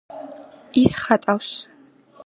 [0.83, 1.53] ის ხატავს